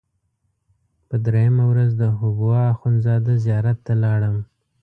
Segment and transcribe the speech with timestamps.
[1.07, 4.37] په درېیمه ورځ د حبوا اخندزاده زیارت ته لاړم.